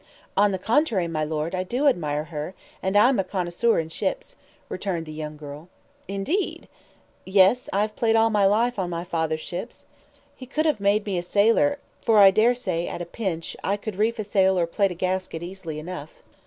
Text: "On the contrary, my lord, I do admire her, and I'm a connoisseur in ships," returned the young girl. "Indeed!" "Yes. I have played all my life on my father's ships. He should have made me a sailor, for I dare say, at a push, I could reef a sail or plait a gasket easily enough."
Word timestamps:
"On 0.35 0.51
the 0.51 0.57
contrary, 0.57 1.07
my 1.07 1.23
lord, 1.23 1.53
I 1.53 1.61
do 1.61 1.85
admire 1.85 2.23
her, 2.33 2.55
and 2.81 2.97
I'm 2.97 3.19
a 3.19 3.23
connoisseur 3.23 3.77
in 3.79 3.89
ships," 3.89 4.35
returned 4.67 5.05
the 5.05 5.11
young 5.13 5.37
girl. 5.37 5.69
"Indeed!" 6.07 6.67
"Yes. 7.23 7.69
I 7.71 7.81
have 7.81 7.95
played 7.95 8.15
all 8.15 8.31
my 8.31 8.47
life 8.47 8.79
on 8.79 8.89
my 8.89 9.03
father's 9.03 9.41
ships. 9.41 9.85
He 10.35 10.49
should 10.51 10.65
have 10.65 10.79
made 10.79 11.05
me 11.05 11.19
a 11.19 11.21
sailor, 11.21 11.77
for 12.01 12.17
I 12.17 12.31
dare 12.31 12.55
say, 12.55 12.87
at 12.87 13.03
a 13.03 13.05
push, 13.05 13.55
I 13.63 13.77
could 13.77 13.95
reef 13.95 14.17
a 14.17 14.23
sail 14.23 14.57
or 14.57 14.65
plait 14.65 14.89
a 14.89 14.95
gasket 14.95 15.43
easily 15.43 15.77
enough." 15.77 16.23